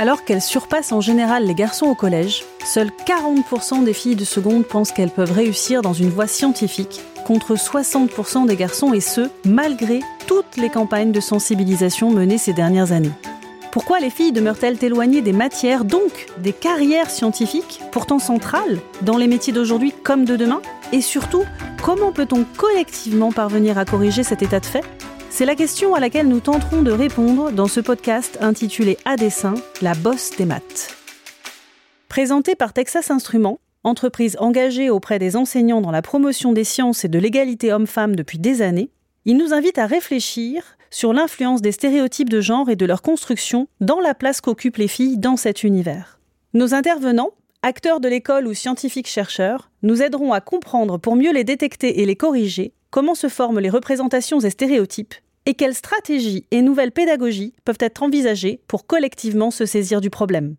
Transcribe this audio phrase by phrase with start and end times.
[0.00, 4.64] Alors qu'elles surpassent en général les garçons au collège, seuls 40% des filles de seconde
[4.64, 10.00] pensent qu'elles peuvent réussir dans une voie scientifique, contre 60% des garçons et ce, malgré
[10.26, 13.12] toutes les campagnes de sensibilisation menées ces dernières années.
[13.72, 19.26] Pourquoi les filles demeurent-elles éloignées des matières, donc des carrières scientifiques, pourtant centrales, dans les
[19.26, 20.62] métiers d'aujourd'hui comme de demain?
[20.92, 21.44] Et surtout,
[21.82, 24.82] comment peut-on collectivement parvenir à corriger cet état de fait?
[25.32, 29.54] C'est la question à laquelle nous tenterons de répondre dans ce podcast intitulé À dessin,
[29.80, 30.94] la bosse des maths.
[32.08, 37.08] Présenté par Texas Instruments, entreprise engagée auprès des enseignants dans la promotion des sciences et
[37.08, 38.90] de l'égalité homme-femme depuis des années,
[39.24, 43.68] il nous invite à réfléchir sur l'influence des stéréotypes de genre et de leur construction
[43.80, 46.18] dans la place qu'occupent les filles dans cet univers.
[46.54, 47.30] Nos intervenants,
[47.62, 52.06] acteurs de l'école ou scientifiques chercheurs, nous aideront à comprendre pour mieux les détecter et
[52.06, 55.14] les corriger comment se forment les représentations et stéréotypes
[55.46, 60.56] et quelles stratégies et nouvelles pédagogies peuvent être envisagées pour collectivement se saisir du problème.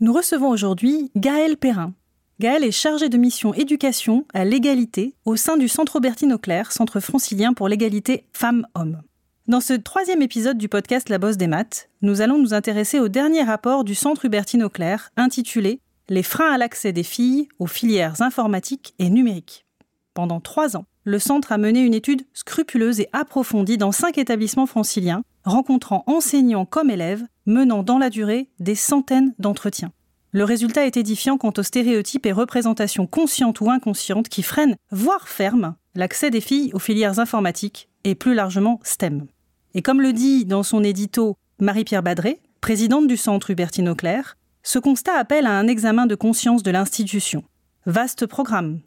[0.00, 1.94] Nous recevons aujourd'hui Gaëlle Perrin.
[2.40, 6.98] Gaëlle est chargée de mission éducation à l'égalité au sein du Centre Aubertine Auclair, Centre
[6.98, 9.02] francilien pour l'égalité femmes-hommes.
[9.48, 13.08] Dans ce troisième épisode du podcast La Bosse des maths, nous allons nous intéresser au
[13.08, 18.22] dernier rapport du Centre Hubertine Auclair intitulé Les freins à l'accès des filles aux filières
[18.22, 19.66] informatiques et numériques.
[20.14, 24.66] Pendant trois ans, le centre a mené une étude scrupuleuse et approfondie dans cinq établissements
[24.66, 29.92] franciliens, rencontrant enseignants comme élèves, menant dans la durée des centaines d'entretiens.
[30.30, 35.28] Le résultat est édifiant quant aux stéréotypes et représentations conscientes ou inconscientes qui freinent, voire
[35.28, 39.26] ferment, l'accès des filles aux filières informatiques et plus largement STEM.
[39.74, 44.78] Et comme le dit dans son édito Marie-Pierre Badré, présidente du centre Hubertine Auclair, ce
[44.78, 47.42] constat appelle à un examen de conscience de l'institution.
[47.84, 48.80] Vaste programme.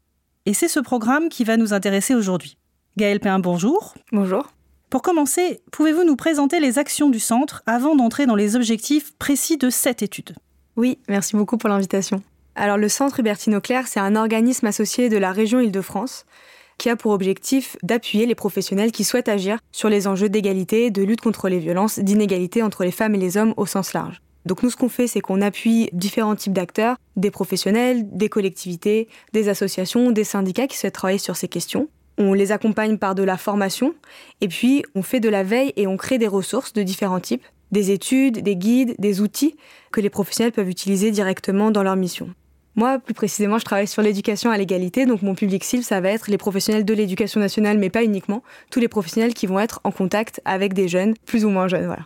[0.47, 2.57] Et c'est ce programme qui va nous intéresser aujourd'hui.
[2.97, 3.95] Gaëlle Péin, bonjour.
[4.11, 4.47] Bonjour.
[4.91, 9.57] Pour commencer, pouvez-vous nous présenter les actions du centre avant d'entrer dans les objectifs précis
[9.57, 10.35] de cette étude?
[10.75, 12.21] Oui, merci beaucoup pour l'invitation.
[12.53, 16.25] Alors le centre Hubertine Auclair, c'est un organisme associé de la région Île-de-France
[16.78, 21.03] qui a pour objectif d'appuyer les professionnels qui souhaitent agir sur les enjeux d'égalité, de
[21.03, 24.22] lutte contre les violences, d'inégalité entre les femmes et les hommes au sens large.
[24.45, 29.07] Donc nous, ce qu'on fait, c'est qu'on appuie différents types d'acteurs, des professionnels, des collectivités,
[29.33, 31.89] des associations, des syndicats qui souhaitent travailler sur ces questions.
[32.17, 33.94] On les accompagne par de la formation,
[34.39, 37.44] et puis on fait de la veille et on crée des ressources de différents types,
[37.72, 39.55] des études, des guides, des outils
[39.91, 42.29] que les professionnels peuvent utiliser directement dans leur mission.
[42.75, 46.09] Moi, plus précisément, je travaille sur l'éducation à l'égalité, donc mon public cible, ça va
[46.09, 49.79] être les professionnels de l'éducation nationale, mais pas uniquement, tous les professionnels qui vont être
[49.84, 52.03] en contact avec des jeunes, plus ou moins jeunes, voilà.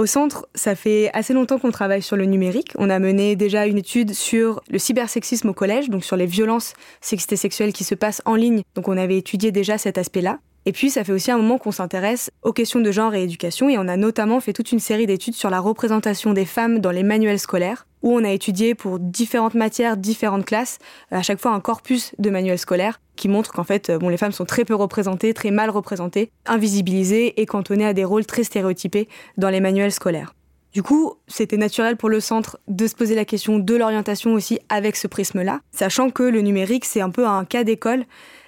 [0.00, 2.72] Au centre, ça fait assez longtemps qu'on travaille sur le numérique.
[2.78, 6.72] On a mené déjà une étude sur le cybersexisme au collège, donc sur les violences
[7.02, 8.62] sexistes sexuelles qui se passent en ligne.
[8.74, 10.38] Donc on avait étudié déjà cet aspect-là.
[10.66, 13.68] Et puis, ça fait aussi un moment qu'on s'intéresse aux questions de genre et éducation,
[13.68, 16.90] et on a notamment fait toute une série d'études sur la représentation des femmes dans
[16.90, 20.78] les manuels scolaires, où on a étudié pour différentes matières, différentes classes,
[21.10, 24.32] à chaque fois un corpus de manuels scolaires qui montre qu'en fait, bon, les femmes
[24.32, 29.08] sont très peu représentées, très mal représentées, invisibilisées et cantonnées à des rôles très stéréotypés
[29.36, 30.34] dans les manuels scolaires.
[30.72, 34.60] Du coup, c'était naturel pour le centre de se poser la question de l'orientation aussi
[34.68, 38.04] avec ce prisme-là, sachant que le numérique, c'est un peu un cas d'école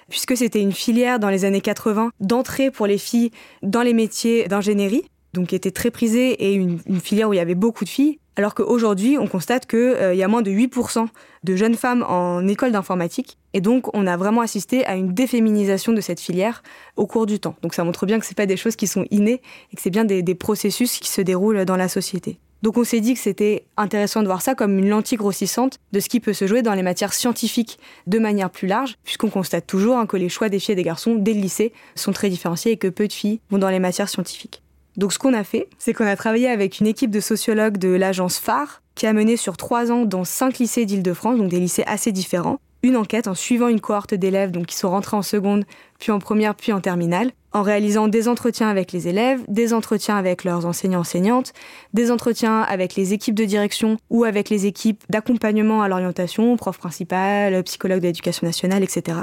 [0.09, 3.31] puisque c'était une filière dans les années 80 d'entrée pour les filles
[3.61, 5.03] dans les métiers d'ingénierie,
[5.33, 8.19] donc qui était très prisée et une, filière où il y avait beaucoup de filles.
[8.35, 11.07] Alors qu'aujourd'hui, on constate qu'il euh, y a moins de 8%
[11.43, 13.37] de jeunes femmes en école d'informatique.
[13.53, 16.63] Et donc, on a vraiment assisté à une déféminisation de cette filière
[16.95, 17.55] au cours du temps.
[17.61, 19.41] Donc, ça montre bien que ce pas des choses qui sont innées
[19.71, 22.39] et que c'est bien des processus qui se déroulent dans la société.
[22.63, 25.99] Donc on s'est dit que c'était intéressant de voir ça comme une lentille grossissante de
[25.99, 29.67] ce qui peut se jouer dans les matières scientifiques de manière plus large, puisqu'on constate
[29.67, 32.29] toujours hein, que les choix des filles et des garçons dès le lycée sont très
[32.29, 34.63] différenciés et que peu de filles vont dans les matières scientifiques.
[34.95, 37.89] Donc ce qu'on a fait, c'est qu'on a travaillé avec une équipe de sociologues de
[37.89, 41.83] l'agence phare qui a mené sur trois ans dans cinq lycées d'Île-de-France, donc des lycées
[41.85, 45.63] assez différents, une enquête en suivant une cohorte d'élèves donc qui sont rentrés en seconde,
[45.99, 50.17] puis en première, puis en terminale, en réalisant des entretiens avec les élèves, des entretiens
[50.17, 51.53] avec leurs enseignants-enseignantes,
[51.93, 56.77] des entretiens avec les équipes de direction ou avec les équipes d'accompagnement à l'orientation, prof
[56.77, 59.19] principal, psychologue d'éducation nationale, etc.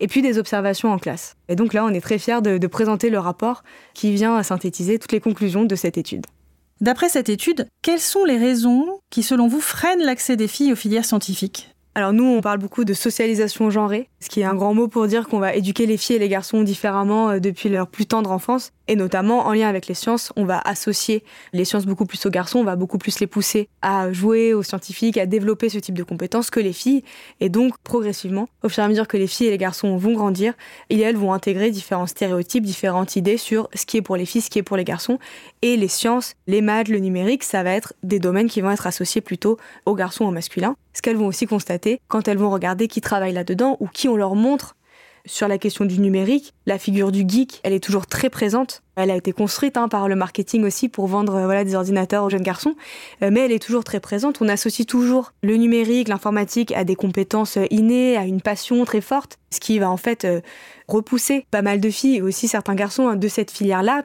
[0.00, 1.36] Et puis des observations en classe.
[1.48, 3.62] Et donc là, on est très fiers de, de présenter le rapport
[3.94, 6.26] qui vient synthétiser toutes les conclusions de cette étude.
[6.80, 10.76] D'après cette étude, quelles sont les raisons qui, selon vous, freinent l'accès des filles aux
[10.76, 11.73] filières scientifiques?
[11.96, 14.08] Alors nous, on parle beaucoup de socialisation genrée.
[14.18, 16.28] ce qui est un grand mot pour dire qu'on va éduquer les filles et les
[16.28, 18.72] garçons différemment euh, depuis leur plus tendre enfance.
[18.88, 22.30] Et notamment, en lien avec les sciences, on va associer les sciences beaucoup plus aux
[22.30, 25.96] garçons, on va beaucoup plus les pousser à jouer aux scientifiques, à développer ce type
[25.96, 27.04] de compétences que les filles.
[27.40, 30.14] Et donc, progressivement, au fur et à mesure que les filles et les garçons vont
[30.14, 30.54] grandir,
[30.90, 34.26] ils et elles vont intégrer différents stéréotypes, différentes idées sur ce qui est pour les
[34.26, 35.18] filles, ce qui est pour les garçons.
[35.62, 38.86] Et les sciences, les maths, le numérique, ça va être des domaines qui vont être
[38.86, 40.76] associés plutôt aux garçons, aux masculins.
[40.94, 44.16] Ce qu'elles vont aussi constater quand elles vont regarder qui travaille là-dedans ou qui on
[44.16, 44.76] leur montre
[45.26, 48.82] sur la question du numérique, la figure du geek, elle est toujours très présente.
[48.96, 52.24] Elle a été construite hein, par le marketing aussi pour vendre euh, voilà, des ordinateurs
[52.24, 52.74] aux jeunes garçons,
[53.22, 54.42] euh, mais elle est toujours très présente.
[54.42, 59.00] On associe toujours le numérique, l'informatique à des compétences euh, innées, à une passion très
[59.00, 60.26] forte, ce qui va en fait
[60.88, 64.04] repousser pas mal de filles et aussi certains garçons hein, de cette filière-là.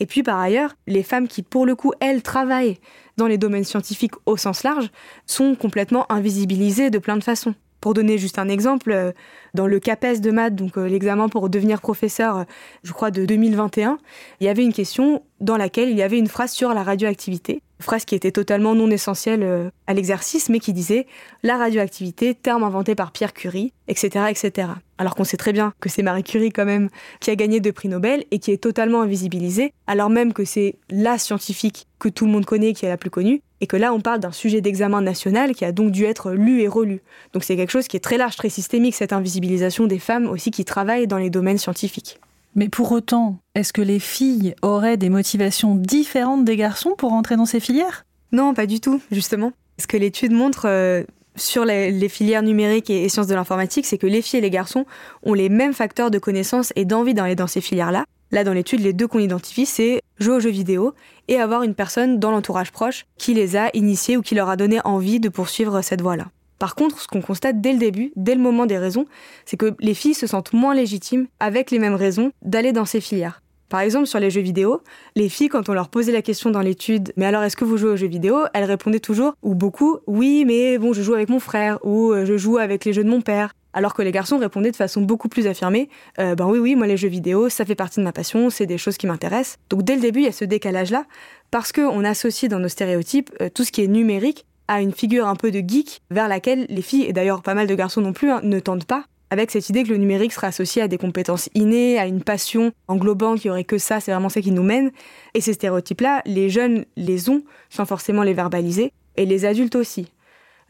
[0.00, 2.78] Et puis par ailleurs, les femmes qui pour le coup, elles, travaillent
[3.16, 4.90] dans les domaines scientifiques au sens large,
[5.26, 7.54] sont complètement invisibilisées de plein de façons.
[7.80, 9.12] Pour donner juste un exemple, euh,
[9.52, 12.44] dans le CAPES de maths, donc euh, l'examen pour devenir professeur, euh,
[12.82, 13.98] je crois de 2021,
[14.40, 17.60] il y avait une question dans laquelle il y avait une phrase sur la radioactivité
[17.84, 21.06] phrase qui était totalement non essentielle euh, à l'exercice, mais qui disait
[21.42, 24.68] la radioactivité, terme inventé par Pierre Curie, etc., etc.
[24.98, 26.88] Alors qu'on sait très bien que c'est Marie Curie quand même
[27.20, 30.76] qui a gagné deux prix Nobel et qui est totalement invisibilisée, alors même que c'est
[30.90, 33.92] la scientifique que tout le monde connaît, qui est la plus connue, et que là
[33.92, 37.02] on parle d'un sujet d'examen national qui a donc dû être lu et relu.
[37.32, 40.50] Donc c'est quelque chose qui est très large, très systémique, cette invisibilisation des femmes aussi
[40.50, 42.20] qui travaillent dans les domaines scientifiques.
[42.54, 47.36] Mais pour autant, est-ce que les filles auraient des motivations différentes des garçons pour entrer
[47.36, 48.04] dans ces filières?
[48.32, 49.52] Non, pas du tout, justement.
[49.78, 51.02] Ce que l'étude montre euh,
[51.36, 54.86] sur les, filières numériques et, sciences de l'informatique, c'est que les filles et les garçons
[55.22, 58.04] ont les mêmes facteurs de connaissance et d'envie d'aller dans ces filières-là.
[58.30, 60.94] Là, dans l'étude, les deux qu'on identifie, c'est jouer aux jeux vidéo
[61.28, 64.56] et avoir une personne dans l'entourage proche qui les a initiés ou qui leur a
[64.56, 66.26] donné envie de poursuivre cette voie-là.
[66.64, 69.04] Par contre, ce qu'on constate dès le début, dès le moment des raisons,
[69.44, 73.02] c'est que les filles se sentent moins légitimes, avec les mêmes raisons, d'aller dans ces
[73.02, 73.42] filières.
[73.68, 74.80] Par exemple, sur les jeux vidéo,
[75.14, 77.76] les filles, quand on leur posait la question dans l'étude, mais alors est-ce que vous
[77.76, 78.44] jouez aux jeux vidéo?
[78.54, 82.24] Elles répondaient toujours, ou beaucoup, oui, mais bon, je joue avec mon frère, ou euh,
[82.24, 83.52] je joue avec les jeux de mon père.
[83.74, 86.86] Alors que les garçons répondaient de façon beaucoup plus affirmée, euh, ben oui, oui, moi
[86.86, 89.58] les jeux vidéo, ça fait partie de ma passion, c'est des choses qui m'intéressent.
[89.68, 91.04] Donc dès le début, il y a ce décalage-là,
[91.50, 95.26] parce qu'on associe dans nos stéréotypes euh, tout ce qui est numérique à une figure
[95.26, 98.12] un peu de geek vers laquelle les filles, et d'ailleurs pas mal de garçons non
[98.12, 100.98] plus, hein, ne tendent pas, avec cette idée que le numérique serait associé à des
[100.98, 104.52] compétences innées, à une passion englobante, qu'il n'y aurait que ça, c'est vraiment ça qui
[104.52, 104.92] nous mène.
[105.34, 110.08] Et ces stéréotypes-là, les jeunes les ont sans forcément les verbaliser, et les adultes aussi.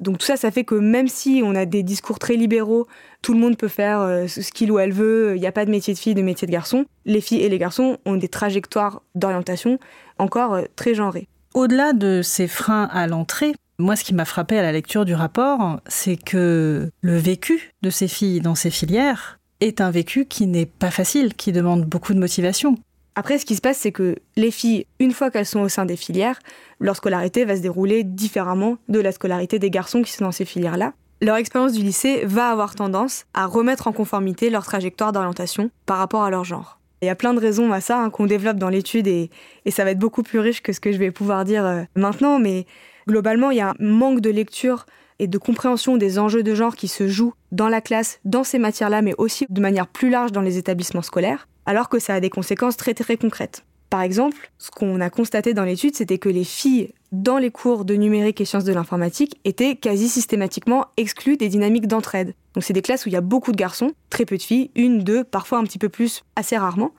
[0.00, 2.86] Donc tout ça, ça fait que même si on a des discours très libéraux,
[3.22, 5.64] tout le monde peut faire euh, ce qu'il ou elle veut, il n'y a pas
[5.64, 8.28] de métier de fille, de métier de garçon, les filles et les garçons ont des
[8.28, 9.78] trajectoires d'orientation
[10.18, 11.28] encore euh, très genrées.
[11.54, 15.14] Au-delà de ces freins à l'entrée, moi, ce qui m'a frappé à la lecture du
[15.14, 20.46] rapport, c'est que le vécu de ces filles dans ces filières est un vécu qui
[20.46, 22.76] n'est pas facile, qui demande beaucoup de motivation.
[23.16, 25.86] Après, ce qui se passe, c'est que les filles, une fois qu'elles sont au sein
[25.86, 26.38] des filières,
[26.80, 30.44] leur scolarité va se dérouler différemment de la scolarité des garçons qui sont dans ces
[30.44, 30.92] filières-là.
[31.20, 35.98] Leur expérience du lycée va avoir tendance à remettre en conformité leur trajectoire d'orientation par
[35.98, 36.80] rapport à leur genre.
[37.02, 39.30] Il y a plein de raisons à ça hein, qu'on développe dans l'étude et,
[39.68, 42.38] ça va être beaucoup plus riche que ce que je vais pouvoir dire euh, maintenant,
[42.38, 42.66] mais
[43.06, 44.86] Globalement, il y a un manque de lecture
[45.18, 48.58] et de compréhension des enjeux de genre qui se jouent dans la classe, dans ces
[48.58, 52.20] matières-là, mais aussi de manière plus large dans les établissements scolaires, alors que ça a
[52.20, 53.64] des conséquences très très concrètes.
[53.90, 57.84] Par exemple, ce qu'on a constaté dans l'étude, c'était que les filles dans les cours
[57.84, 62.34] de numérique et sciences de l'informatique étaient quasi systématiquement exclues des dynamiques d'entraide.
[62.54, 64.70] Donc c'est des classes où il y a beaucoup de garçons, très peu de filles,
[64.74, 66.92] une, deux, parfois un petit peu plus, assez rarement.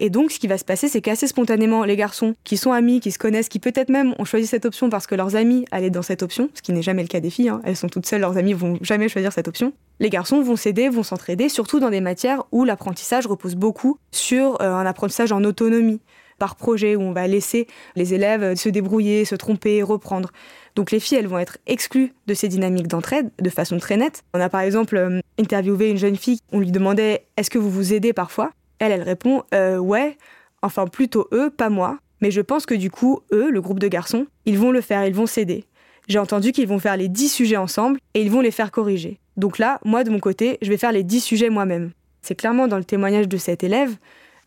[0.00, 3.00] Et donc, ce qui va se passer, c'est qu'assez spontanément, les garçons qui sont amis,
[3.00, 5.90] qui se connaissent, qui peut-être même ont choisi cette option parce que leurs amis allaient
[5.90, 7.60] dans cette option, ce qui n'est jamais le cas des filles, hein.
[7.64, 9.72] elles sont toutes seules, leurs amis vont jamais choisir cette option.
[9.98, 14.60] Les garçons vont s'aider, vont s'entraider, surtout dans des matières où l'apprentissage repose beaucoup sur
[14.60, 16.00] euh, un apprentissage en autonomie
[16.38, 17.66] par projet où on va laisser
[17.96, 20.30] les élèves se débrouiller, se tromper, reprendre.
[20.76, 24.22] Donc les filles, elles vont être exclues de ces dynamiques d'entraide de façon très nette.
[24.34, 27.70] On a par exemple euh, interviewé une jeune fille, on lui demandait est-ce que vous
[27.70, 28.52] vous aidez parfois?
[28.78, 30.16] Elle, elle répond euh, Ouais,
[30.62, 31.98] enfin plutôt eux, pas moi.
[32.20, 35.06] Mais je pense que du coup, eux, le groupe de garçons, ils vont le faire,
[35.06, 35.64] ils vont s'aider.
[36.08, 39.18] J'ai entendu qu'ils vont faire les 10 sujets ensemble et ils vont les faire corriger.
[39.36, 41.90] Donc là, moi de mon côté, je vais faire les 10 sujets moi-même.
[42.22, 43.96] C'est clairement dans le témoignage de cette élève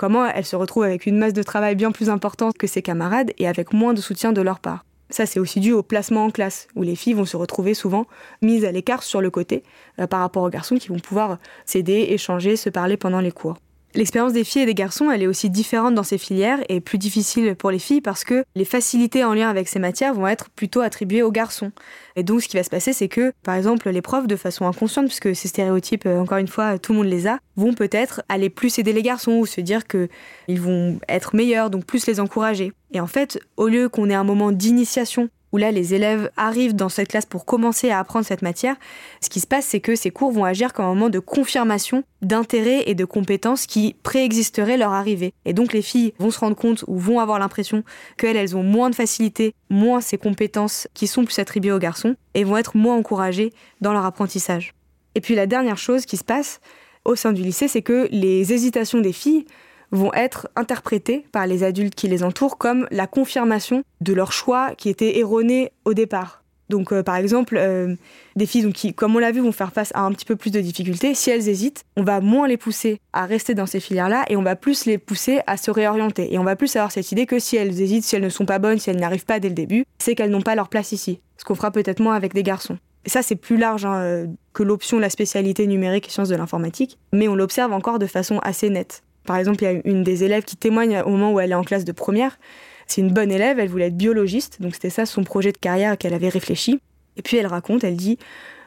[0.01, 3.33] comment elle se retrouve avec une masse de travail bien plus importante que ses camarades
[3.37, 4.83] et avec moins de soutien de leur part.
[5.11, 8.07] Ça, c'est aussi dû au placement en classe, où les filles vont se retrouver souvent
[8.41, 9.61] mises à l'écart sur le côté
[9.99, 13.57] euh, par rapport aux garçons qui vont pouvoir s'aider, échanger, se parler pendant les cours.
[13.93, 16.97] L'expérience des filles et des garçons, elle est aussi différente dans ces filières et plus
[16.97, 20.49] difficile pour les filles parce que les facilités en lien avec ces matières vont être
[20.49, 21.71] plutôt attribuées aux garçons.
[22.15, 24.65] Et donc, ce qui va se passer, c'est que, par exemple, les profs, de façon
[24.65, 28.21] inconsciente, puisque ces stéréotypes, euh, encore une fois, tout le monde les a, vont peut-être
[28.29, 32.19] aller plus aider les garçons ou se dire qu'ils vont être meilleurs, donc plus les
[32.19, 32.71] encourager.
[32.93, 36.75] Et en fait, au lieu qu'on ait un moment d'initiation où là les élèves arrivent
[36.75, 38.75] dans cette classe pour commencer à apprendre cette matière,
[39.21, 42.03] ce qui se passe c'est que ces cours vont agir comme un moment de confirmation
[42.21, 45.33] d'intérêt et de compétences qui préexisteraient leur arrivée.
[45.45, 47.83] Et donc les filles vont se rendre compte ou vont avoir l'impression
[48.17, 52.15] qu'elles elles ont moins de facilité, moins ces compétences qui sont plus attribuées aux garçons
[52.33, 54.73] et vont être moins encouragées dans leur apprentissage.
[55.15, 56.61] Et puis la dernière chose qui se passe
[57.03, 59.45] au sein du lycée, c'est que les hésitations des filles
[59.91, 64.73] vont être interprétés par les adultes qui les entourent comme la confirmation de leur choix
[64.75, 66.41] qui était erroné au départ.
[66.71, 67.95] Donc, euh, par exemple, euh,
[68.37, 70.51] des filles qui, comme on l'a vu, vont faire face à un petit peu plus
[70.51, 71.13] de difficultés.
[71.13, 74.41] Si elles hésitent, on va moins les pousser à rester dans ces filières-là et on
[74.41, 76.33] va plus les pousser à se réorienter.
[76.33, 78.45] Et on va plus avoir cette idée que si elles hésitent, si elles ne sont
[78.45, 80.93] pas bonnes, si elles n'arrivent pas dès le début, c'est qu'elles n'ont pas leur place
[80.93, 81.19] ici.
[81.37, 82.77] Ce qu'on fera peut-être moins avec des garçons.
[83.05, 86.35] Et ça, c'est plus large hein, euh, que l'option la spécialité numérique et sciences de
[86.35, 89.03] l'informatique, mais on l'observe encore de façon assez nette.
[89.25, 91.55] Par exemple, il y a une des élèves qui témoigne au moment où elle est
[91.55, 92.39] en classe de première.
[92.87, 95.97] C'est une bonne élève, elle voulait être biologiste, donc c'était ça son projet de carrière
[95.97, 96.79] qu'elle avait réfléchi.
[97.17, 98.17] Et puis elle raconte, elle dit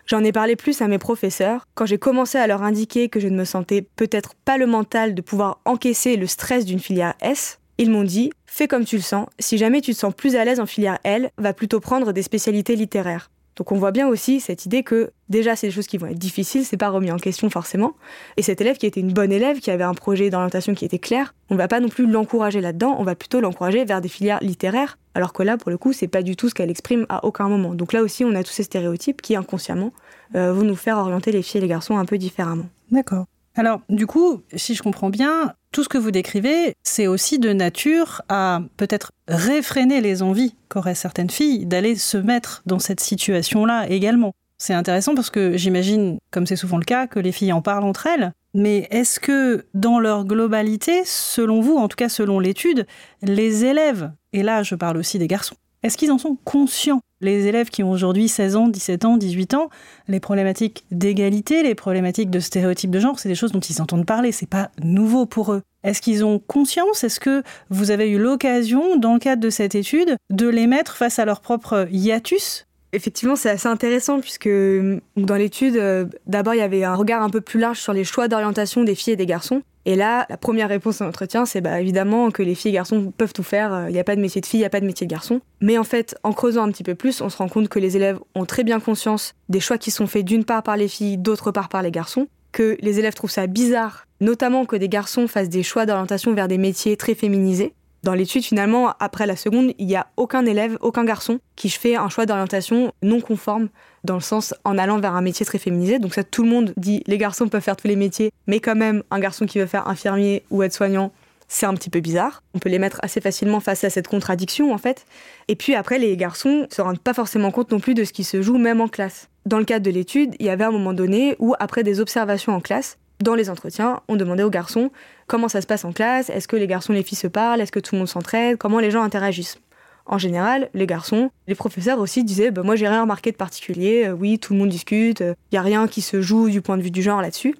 [0.06, 1.66] J'en ai parlé plus à mes professeurs.
[1.74, 5.14] Quand j'ai commencé à leur indiquer que je ne me sentais peut-être pas le mental
[5.14, 9.02] de pouvoir encaisser le stress d'une filière S, ils m'ont dit Fais comme tu le
[9.02, 12.12] sens, si jamais tu te sens plus à l'aise en filière L, va plutôt prendre
[12.12, 13.30] des spécialités littéraires.
[13.56, 16.18] Donc on voit bien aussi cette idée que déjà c'est des choses qui vont être
[16.18, 17.92] difficiles, c'est pas remis en question forcément.
[18.36, 20.98] Et cet élève qui était une bonne élève, qui avait un projet d'orientation qui était
[20.98, 24.40] clair, on va pas non plus l'encourager là-dedans, on va plutôt l'encourager vers des filières
[24.42, 27.24] littéraires, alors que là pour le coup c'est pas du tout ce qu'elle exprime à
[27.24, 27.74] aucun moment.
[27.74, 29.92] Donc là aussi on a tous ces stéréotypes qui inconsciemment
[30.34, 32.66] euh, vont nous faire orienter les filles et les garçons un peu différemment.
[32.90, 33.26] D'accord.
[33.56, 37.52] Alors, du coup, si je comprends bien, tout ce que vous décrivez, c'est aussi de
[37.52, 43.88] nature à peut-être réfréner les envies qu'auraient certaines filles d'aller se mettre dans cette situation-là
[43.90, 44.34] également.
[44.56, 47.82] C'est intéressant parce que j'imagine, comme c'est souvent le cas, que les filles en parlent
[47.82, 48.32] entre elles.
[48.54, 52.86] Mais est-ce que dans leur globalité, selon vous, en tout cas selon l'étude,
[53.22, 57.00] les élèves, et là je parle aussi des garçons, est-ce qu'ils en sont conscients?
[57.24, 59.70] Les élèves qui ont aujourd'hui 16 ans, 17 ans, 18 ans,
[60.08, 64.04] les problématiques d'égalité, les problématiques de stéréotypes de genre, c'est des choses dont ils entendent
[64.04, 65.62] parler, c'est pas nouveau pour eux.
[65.84, 67.02] Est-ce qu'ils ont conscience?
[67.02, 70.96] Est-ce que vous avez eu l'occasion, dans le cadre de cette étude, de les mettre
[70.96, 72.63] face à leur propre hiatus?
[72.94, 77.30] Effectivement, c'est assez intéressant puisque dans l'étude, euh, d'abord, il y avait un regard un
[77.30, 79.62] peu plus large sur les choix d'orientation des filles et des garçons.
[79.84, 83.12] Et là, la première réponse à l'entretien, c'est bah, évidemment que les filles et garçons
[83.16, 83.74] peuvent tout faire.
[83.74, 85.08] Euh, il n'y a pas de métier de fille, il n'y a pas de métier
[85.08, 85.40] de garçon.
[85.60, 87.96] Mais en fait, en creusant un petit peu plus, on se rend compte que les
[87.96, 91.18] élèves ont très bien conscience des choix qui sont faits d'une part par les filles,
[91.18, 92.28] d'autre part par les garçons.
[92.52, 96.46] Que les élèves trouvent ça bizarre, notamment que des garçons fassent des choix d'orientation vers
[96.46, 97.74] des métiers très féminisés.
[98.04, 101.96] Dans l'étude, finalement, après la seconde, il n'y a aucun élève, aucun garçon qui fait
[101.96, 103.70] un choix d'orientation non conforme
[104.04, 105.98] dans le sens en allant vers un métier très féminisé.
[105.98, 108.74] Donc ça, tout le monde dit les garçons peuvent faire tous les métiers, mais quand
[108.74, 111.12] même, un garçon qui veut faire infirmier ou aide-soignant,
[111.48, 112.42] c'est un petit peu bizarre.
[112.52, 115.06] On peut les mettre assez facilement face à cette contradiction, en fait.
[115.48, 118.24] Et puis après, les garçons se rendent pas forcément compte non plus de ce qui
[118.24, 119.30] se joue même en classe.
[119.46, 122.52] Dans le cadre de l'étude, il y avait un moment donné où, après des observations
[122.52, 124.90] en classe, dans les entretiens, on demandait aux garçons
[125.26, 127.60] comment ça se passe en classe, est-ce que les garçons et les filles se parlent,
[127.60, 129.58] est-ce que tout le monde s'entraide, comment les gens interagissent.
[130.06, 134.04] En général, les garçons, les professeurs aussi disaient bah, Moi, j'ai rien remarqué de particulier,
[134.06, 136.60] euh, oui, tout le monde discute, il euh, n'y a rien qui se joue du
[136.60, 137.54] point de vue du genre là-dessus.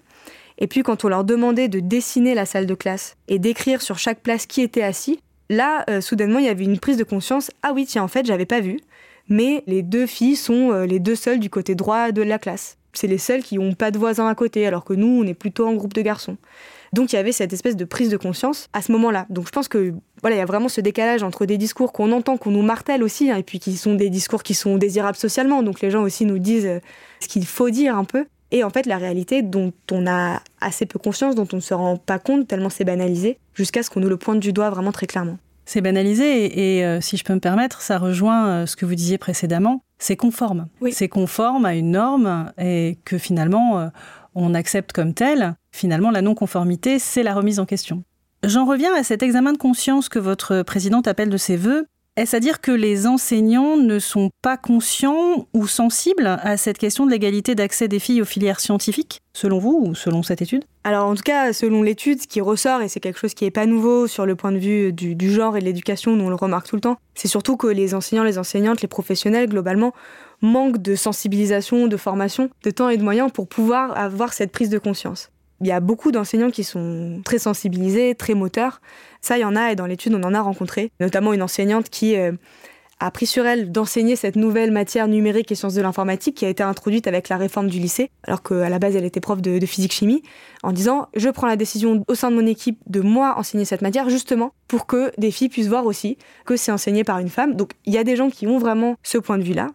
[0.59, 3.99] Et puis, quand on leur demandait de dessiner la salle de classe et d'écrire sur
[3.99, 7.51] chaque place qui était assis, là, euh, soudainement, il y avait une prise de conscience
[7.63, 8.79] Ah oui, tiens, en fait, j'avais pas vu,
[9.29, 13.07] mais les deux filles sont les deux seules du côté droit de la classe c'est
[13.07, 15.67] les seuls qui n'ont pas de voisins à côté, alors que nous, on est plutôt
[15.67, 16.37] en groupe de garçons.
[16.93, 19.27] Donc il y avait cette espèce de prise de conscience à ce moment-là.
[19.29, 22.13] Donc je pense que voilà, il y a vraiment ce décalage entre des discours qu'on
[22.13, 25.17] entend, qu'on nous martèle aussi, hein, et puis qui sont des discours qui sont désirables
[25.17, 25.65] socialement.
[25.65, 26.79] Donc les gens aussi nous disent euh,
[27.21, 28.27] ce qu'il faut dire un peu.
[28.53, 31.75] Et en fait, la réalité dont on a assez peu conscience, dont on ne se
[31.75, 34.93] rend pas compte tellement c'est banalisé, jusqu'à ce qu'on nous le pointe du doigt vraiment
[34.93, 35.39] très clairement.
[35.67, 38.95] C'est banalisé et, euh, si je peux me permettre, ça rejoint euh, ce que vous
[38.95, 39.83] disiez précédemment.
[39.99, 40.67] C'est conforme.
[40.91, 43.89] C'est conforme à une norme et que finalement euh,
[44.35, 45.55] on accepte comme telle.
[45.73, 48.05] Finalement, la non-conformité, c'est la remise en question.
[48.45, 51.87] J'en reviens à cet examen de conscience que votre présidente appelle de ses voeux.
[52.17, 57.07] Est-ce à dire que les enseignants ne sont pas conscients ou sensibles à cette question
[57.07, 60.65] de l'égalité d'accès des filles aux filières scientifiques, selon vous ou selon cette étude?
[60.85, 63.51] Alors en tout cas, selon l'étude, ce qui ressort, et c'est quelque chose qui n'est
[63.51, 66.69] pas nouveau sur le point de vue du, genre et de l'éducation, on le remarque
[66.69, 69.93] tout le temps, c'est surtout que les enseignants, les enseignantes, les professionnels, globalement,
[70.41, 74.71] manquent de sensibilisation, de formation, de temps et de moyens pour pouvoir avoir cette prise
[74.71, 75.31] de conscience.
[75.65, 78.83] Il y a beaucoup d'enseignants qui sont très sensibilisés, très moteurs.
[79.23, 80.93] Ça, il y en a, et dans l'étude, on en a rencontré.
[81.01, 82.33] Notamment une enseignante qui euh,
[83.01, 86.51] a pris sur elle d'enseigner cette nouvelle matière numérique et sciences de l'informatique qui a
[86.51, 89.65] été introduite avec la réforme du lycée, alors qu'à la base elle était prof de,
[89.65, 90.23] physique-chimie,
[90.63, 93.81] en disant je prends la décision au sein de mon équipe de moi enseigner cette
[93.81, 97.55] matière justement pour que des filles puissent voir aussi que c'est enseigné par une femme.
[97.55, 99.71] Donc il y a des gens qui ont vraiment ce point de vue-là.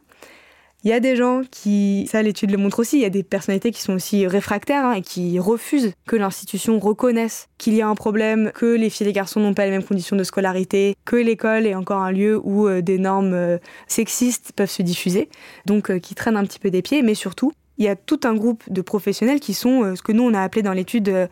[0.86, 3.24] Il y a des gens qui, ça l'étude le montre aussi, il y a des
[3.24, 7.88] personnalités qui sont aussi réfractaires hein, et qui refusent que l'institution reconnaisse qu'il y a
[7.88, 10.96] un problème, que les filles et les garçons n'ont pas les mêmes conditions de scolarité,
[11.04, 13.58] que l'école est encore un lieu où euh, des normes euh,
[13.88, 15.28] sexistes peuvent se diffuser,
[15.66, 18.22] donc euh, qui traînent un petit peu des pieds, mais surtout, il y a tout
[18.24, 21.30] un groupe de professionnels qui sont ce que nous on a appelé dans l'étude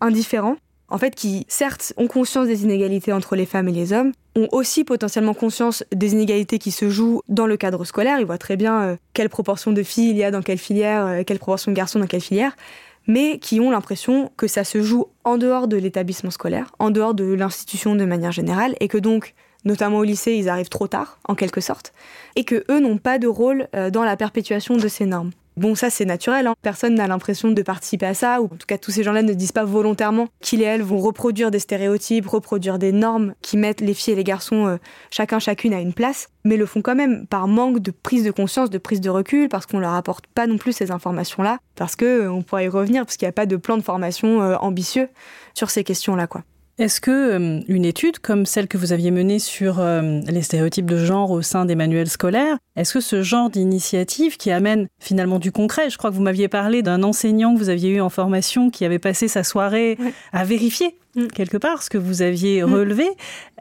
[0.00, 0.56] indifférents,
[0.88, 4.48] en fait, qui certes ont conscience des inégalités entre les femmes et les hommes, ont
[4.52, 8.18] aussi potentiellement conscience des inégalités qui se jouent dans le cadre scolaire.
[8.18, 11.06] Ils voient très bien euh, quelle proportion de filles il y a dans quelle filière,
[11.06, 12.56] euh, quelle proportion de garçons dans quelle filière,
[13.06, 17.14] mais qui ont l'impression que ça se joue en dehors de l'établissement scolaire, en dehors
[17.14, 21.18] de l'institution de manière générale, et que donc notamment au lycée, ils arrivent trop tard,
[21.26, 21.92] en quelque sorte,
[22.36, 25.30] et que eux n'ont pas de rôle euh, dans la perpétuation de ces normes.
[25.56, 26.54] Bon, ça c'est naturel, hein.
[26.62, 29.34] personne n'a l'impression de participer à ça, ou en tout cas tous ces gens-là ne
[29.34, 33.80] disent pas volontairement qu'ils et elles vont reproduire des stéréotypes, reproduire des normes qui mettent
[33.80, 34.76] les filles et les garçons euh,
[35.12, 38.32] chacun chacune à une place, mais le font quand même par manque de prise de
[38.32, 41.94] conscience, de prise de recul, parce qu'on leur apporte pas non plus ces informations-là, parce
[41.94, 44.42] que euh, on pourrait y revenir, parce qu'il n'y a pas de plan de formation
[44.42, 45.08] euh, ambitieux
[45.54, 46.42] sur ces questions-là, quoi.
[46.76, 50.86] Est-ce que euh, une étude comme celle que vous aviez menée sur euh, les stéréotypes
[50.86, 55.38] de genre au sein des manuels scolaires, est-ce que ce genre d'initiative qui amène finalement
[55.38, 58.10] du concret, je crois que vous m'aviez parlé d'un enseignant que vous aviez eu en
[58.10, 59.96] formation qui avait passé sa soirée
[60.32, 61.28] à vérifier mm.
[61.28, 62.74] quelque part ce que vous aviez mm.
[62.74, 63.08] relevé,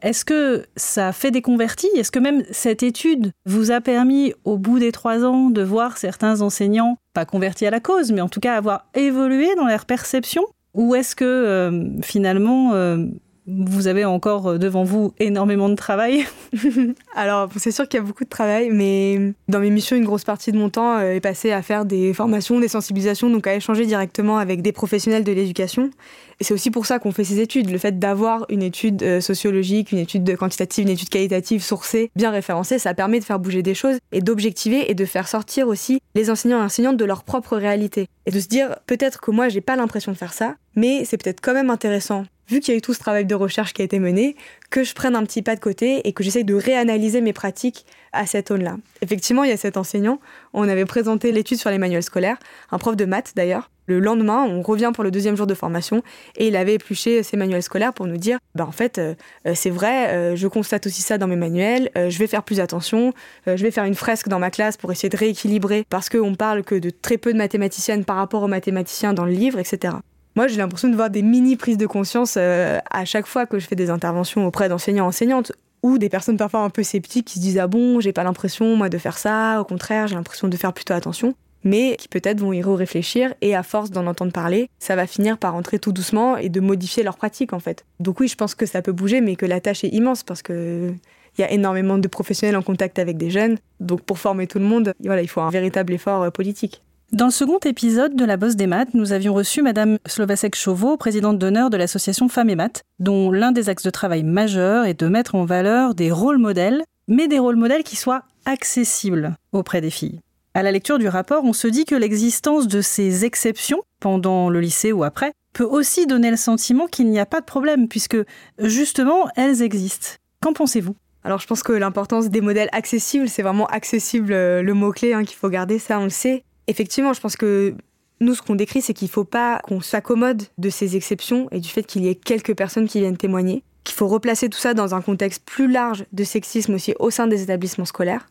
[0.01, 1.91] est-ce que ça fait des convertis?
[1.95, 5.99] Est-ce que même cette étude vous a permis au bout des trois ans de voir
[5.99, 9.85] certains enseignants pas convertis à la cause, mais en tout cas avoir évolué dans leur
[9.85, 10.43] perception?
[10.73, 13.05] Ou est-ce que euh, finalement euh,
[13.47, 16.25] vous avez encore euh, devant vous énormément de travail
[17.15, 20.23] Alors, c'est sûr qu'il y a beaucoup de travail, mais dans mes missions, une grosse
[20.23, 23.85] partie de mon temps est passée à faire des formations, des sensibilisations, donc à échanger
[23.85, 25.91] directement avec des professionnels de l'éducation.
[26.39, 27.69] Et c'est aussi pour ça qu'on fait ces études.
[27.69, 32.31] Le fait d'avoir une étude euh, sociologique, une étude quantitative, une étude qualitative sourcée, bien
[32.31, 35.99] référencée, ça permet de faire bouger des choses et d'objectiver et de faire sortir aussi
[36.15, 38.07] les enseignants et enseignantes de leur propre réalité.
[38.25, 41.21] Et de se dire, peut-être que moi, j'ai pas l'impression de faire ça, mais c'est
[41.21, 43.81] peut-être quand même intéressant vu qu'il y a eu tout ce travail de recherche qui
[43.81, 44.35] a été mené,
[44.69, 47.85] que je prenne un petit pas de côté et que j'essaye de réanalyser mes pratiques
[48.13, 48.77] à cette aune-là.
[49.01, 50.19] Effectivement, il y a cet enseignant,
[50.53, 52.37] on avait présenté l'étude sur les manuels scolaires,
[52.71, 53.69] un prof de maths d'ailleurs.
[53.85, 56.03] Le lendemain, on revient pour le deuxième jour de formation
[56.37, 59.13] et il avait épluché ses manuels scolaires pour nous dire bah en fait, euh,
[59.45, 62.61] euh, c'est vrai, euh, je constate aussi ça dans mes manuels, je vais faire plus
[62.61, 63.13] attention,
[63.45, 66.63] je vais faire une fresque dans ma classe pour essayer de rééquilibrer parce qu'on parle
[66.63, 69.95] que de très peu de mathématiciennes par rapport aux mathématiciens dans le livre, etc.
[70.35, 73.59] Moi, j'ai l'impression de voir des mini prises de conscience euh, à chaque fois que
[73.59, 75.51] je fais des interventions auprès d'enseignants enseignantes
[75.83, 78.75] ou des personnes parfois un peu sceptiques qui se disent ah bon, j'ai pas l'impression
[78.75, 82.39] moi de faire ça, au contraire, j'ai l'impression de faire plutôt attention mais qui peut-être
[82.39, 85.91] vont y réfléchir et à force d'en entendre parler, ça va finir par entrer tout
[85.91, 87.85] doucement et de modifier leur pratique en fait.
[87.99, 90.41] Donc oui, je pense que ça peut bouger, mais que la tâche est immense parce
[90.41, 90.93] que
[91.37, 93.57] il y a énormément de professionnels en contact avec des jeunes.
[93.79, 96.83] Donc pour former tout le monde, voilà, il faut un véritable effort euh, politique.
[97.11, 100.97] Dans le second épisode de La Bosse des Maths, nous avions reçu Madame Slovacek Chauveau,
[100.97, 104.99] présidente d'honneur de l'association Femmes et Maths, dont l'un des axes de travail majeurs est
[104.99, 109.79] de mettre en valeur des rôles modèles, mais des rôles modèles qui soient accessibles auprès
[109.79, 110.21] des filles.
[110.55, 114.59] À la lecture du rapport, on se dit que l'existence de ces exceptions, pendant le
[114.59, 118.17] lycée ou après, peut aussi donner le sentiment qu'il n'y a pas de problème, puisque
[118.59, 120.09] justement, elles existent.
[120.41, 120.95] Qu'en pensez-vous?
[121.23, 125.23] Alors je pense que l'importance des modèles accessibles, c'est vraiment accessible euh, le mot-clé hein,
[125.23, 126.43] qu'il faut garder, ça on le sait.
[126.67, 127.75] Effectivement, je pense que
[128.19, 131.59] nous, ce qu'on décrit, c'est qu'il ne faut pas qu'on s'accommode de ces exceptions et
[131.59, 134.73] du fait qu'il y ait quelques personnes qui viennent témoigner, qu'il faut replacer tout ça
[134.73, 138.27] dans un contexte plus large de sexisme aussi au sein des établissements scolaires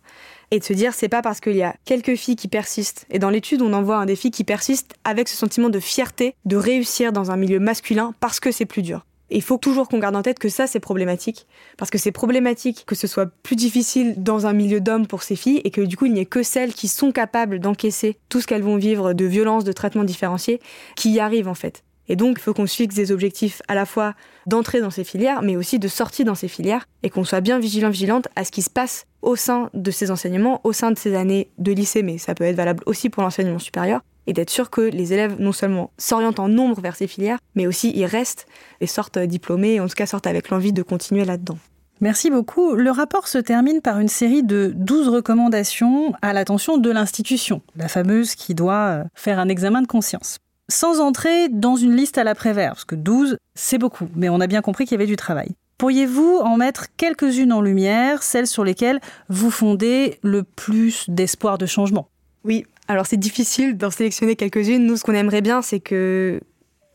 [0.50, 3.18] et de se dire c'est pas parce qu'il y a quelques filles qui persistent et
[3.18, 6.34] dans l'étude on en voit un des filles qui persistent avec ce sentiment de fierté
[6.44, 9.98] de réussir dans un milieu masculin parce que c'est plus dur il faut toujours qu'on
[9.98, 11.46] garde en tête que ça, c'est problématique.
[11.78, 15.36] Parce que c'est problématique que ce soit plus difficile dans un milieu d'hommes pour ces
[15.36, 18.40] filles et que du coup, il n'y ait que celles qui sont capables d'encaisser tout
[18.40, 20.60] ce qu'elles vont vivre de violence, de traitement différencié,
[20.96, 21.84] qui y arrivent en fait.
[22.08, 24.14] Et donc, il faut qu'on se fixe des objectifs à la fois
[24.46, 27.58] d'entrée dans ces filières, mais aussi de sortie dans ces filières, et qu'on soit bien
[27.58, 30.98] vigilant, vigilante à ce qui se passe au sein de ces enseignements, au sein de
[30.98, 34.50] ces années de lycée, mais ça peut être valable aussi pour l'enseignement supérieur, et d'être
[34.50, 38.06] sûr que les élèves non seulement s'orientent en nombre vers ces filières, mais aussi y
[38.06, 38.46] restent
[38.80, 41.58] et sortent diplômés, et en tout cas sortent avec l'envie de continuer là-dedans.
[42.00, 42.74] Merci beaucoup.
[42.74, 47.86] Le rapport se termine par une série de 12 recommandations à l'attention de l'institution, la
[47.86, 50.38] fameuse qui doit faire un examen de conscience.
[50.68, 54.46] sans entrer dans une liste à l'après-vert, parce que 12, c'est beaucoup, mais on a
[54.46, 55.50] bien compris qu'il y avait du travail.
[55.78, 61.66] Pourriez-vous en mettre quelques-unes en lumière, celles sur lesquelles vous fondez le plus d'espoir de
[61.66, 62.08] changement?
[62.44, 64.84] Oui, alors c'est difficile d'en sélectionner quelques-unes.
[64.84, 66.40] Nous, ce qu'on aimerait bien, c'est que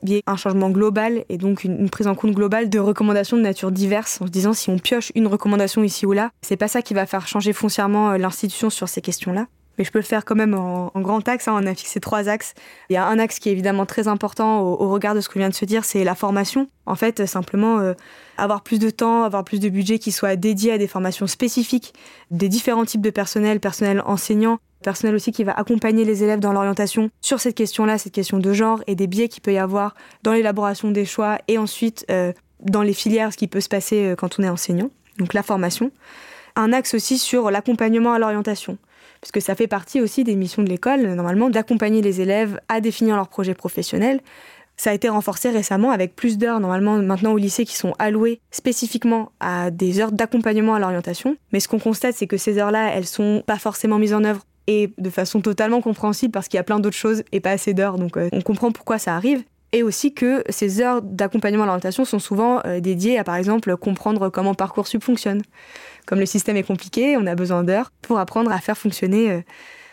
[0.04, 3.42] y ait un changement global et donc une, prise en compte globale de recommandations de
[3.42, 6.68] nature diverse en se disant si on pioche une recommandation ici ou là, c'est pas
[6.68, 9.48] ça qui va faire changer foncièrement euh, l'institution sur ces questions-là.
[9.78, 11.48] Mais je peux le faire quand même en, grand axe.
[11.48, 11.54] Hein.
[11.56, 12.56] On a fixé trois axes.
[12.90, 15.38] Il y a un axe qui est évidemment très important au, regard de ce que
[15.38, 16.68] vient de se dire, c'est la formation.
[16.88, 17.94] En fait, simplement euh,
[18.38, 21.94] avoir plus de temps, avoir plus de budget qui soit dédié à des formations spécifiques
[22.32, 26.54] des différents types de personnel, personnel enseignant, personnel aussi qui va accompagner les élèves dans
[26.54, 29.96] l'orientation sur cette question-là, cette question de genre et des biais qu'il peut y avoir
[30.24, 34.06] dans l'élaboration des choix et ensuite euh, dans les filières, ce qui peut se passer
[34.06, 34.90] euh, quand on est enseignant.
[35.18, 35.92] Donc la formation.
[36.56, 38.78] Un axe aussi sur l'accompagnement à l'orientation,
[39.22, 43.16] puisque ça fait partie aussi des missions de l'école, normalement, d'accompagner les élèves à définir
[43.16, 44.22] leur projet professionnel.
[44.76, 48.40] Ça a été renforcé récemment avec plus d'heures normalement maintenant au lycée qui sont allouées
[48.52, 51.36] spécifiquement à des heures d'accompagnement à l'orientation.
[51.52, 54.42] Mais ce qu'on constate, c'est que ces heures-là, elles sont pas forcément mises en œuvre
[54.68, 57.74] et de façon totalement compréhensible parce qu'il y a plein d'autres choses et pas assez
[57.74, 57.98] d'heures.
[57.98, 59.44] Donc euh, on comprend pourquoi ça arrive.
[59.74, 63.76] Et aussi que ces heures d'accompagnement à l'orientation sont souvent euh, dédiées à, par exemple,
[63.76, 65.42] comprendre comment Parcoursup fonctionne.
[66.06, 69.42] Comme le système est compliqué, on a besoin d'heures pour apprendre à faire fonctionner euh,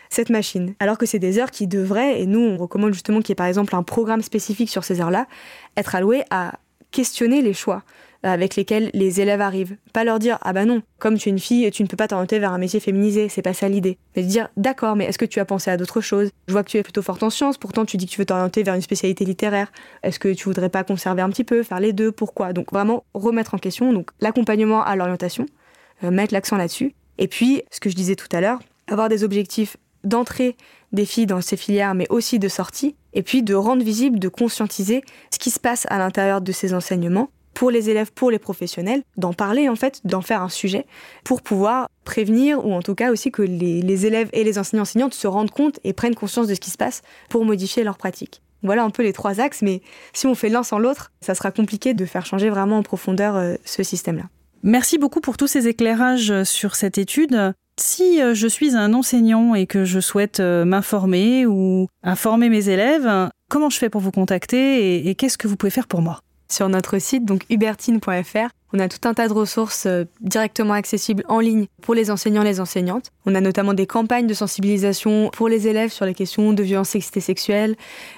[0.09, 0.75] cette machine.
[0.79, 3.35] Alors que c'est des heures qui devraient, et nous on recommande justement qu'il y ait
[3.35, 5.27] par exemple un programme spécifique sur ces heures-là,
[5.75, 6.53] être alloué à
[6.91, 7.83] questionner les choix
[8.31, 9.77] avec lesquels les élèves arrivent.
[9.93, 12.07] Pas leur dire ah bah non, comme tu es une fille, tu ne peux pas
[12.07, 13.97] t'orienter vers un métier féminisé, c'est pas ça l'idée.
[14.15, 16.29] Mais dire d'accord, mais est-ce que tu as pensé à d'autres choses?
[16.47, 18.25] Je vois que tu es plutôt forte en sciences, pourtant tu dis que tu veux
[18.25, 19.71] t'orienter vers une spécialité littéraire.
[20.03, 22.11] Est-ce que tu voudrais pas conserver un petit peu, faire les deux?
[22.11, 22.53] Pourquoi?
[22.53, 25.45] Donc vraiment remettre en question donc l'accompagnement à l'orientation,
[26.03, 26.93] euh, mettre l'accent là-dessus.
[27.17, 30.55] Et puis ce que je disais tout à l'heure, avoir des objectifs d'entrée
[30.91, 34.29] des filles dans ces filières, mais aussi de sortie, et puis de rendre visible, de
[34.29, 38.37] conscientiser ce qui se passe à l'intérieur de ces enseignements pour les élèves, pour les
[38.37, 40.85] professionnels, d'en parler en fait, d'en faire un sujet
[41.23, 45.15] pour pouvoir prévenir ou en tout cas aussi que les, élèves et les enseignants enseignantes
[45.15, 48.41] se rendent compte et prennent conscience de ce qui se passe pour modifier leur pratique.
[48.61, 49.81] Voilà un peu les trois axes, mais
[50.13, 53.35] si on fait l'un sans l'autre, ça sera compliqué de faire changer vraiment en profondeur
[53.35, 54.25] euh, ce système-là.
[54.63, 57.53] Merci beaucoup pour tous ces éclairages sur cette étude.
[57.79, 62.69] Si euh, je suis un enseignant et que je souhaite euh, m'informer ou informer mes
[62.69, 66.19] élèves, comment je fais pour vous contacter et qu'est-ce que vous pouvez faire pour moi?
[66.49, 68.49] Sur notre site, donc hubertine.fr.
[68.73, 72.41] On a tout un tas de ressources euh, directement accessibles en ligne pour les enseignants
[72.41, 73.11] et les enseignantes.
[73.25, 76.89] On a notamment des campagnes de sensibilisation pour les élèves sur les questions de violence
[76.89, 77.75] sexiste et sexuelle,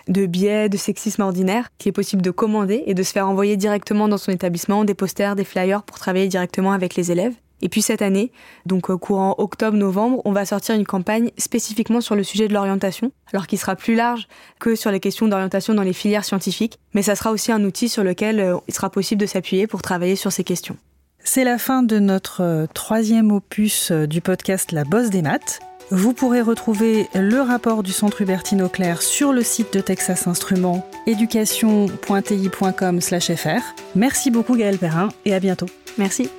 [0.08, 3.56] de biais, de sexisme ordinaire, qui est possible de commander et de se faire envoyer
[3.56, 7.34] directement dans son établissement des posters, des flyers pour travailler directement avec les élèves.
[7.62, 8.32] Et puis cette année,
[8.66, 13.12] donc euh, courant octobre-novembre, on va sortir une campagne spécifiquement sur le sujet de l'orientation,
[13.34, 14.28] alors qui sera plus large
[14.60, 17.90] que sur les questions d'orientation dans les filières scientifiques, mais ça sera aussi un outil
[17.90, 20.78] sur lequel euh, il sera possible de s'appuyer pour travailler sur ces questions.
[21.20, 25.60] C'est la fin de notre euh, troisième opus du podcast La Bosse des maths.
[25.90, 30.86] Vous pourrez retrouver le rapport du Centre Hubertine Auclair sur le site de Texas Instruments,
[31.06, 33.62] éducation.ti.com/fr.
[33.96, 35.68] Merci beaucoup Gaël Perrin et à bientôt.
[35.98, 36.30] Merci.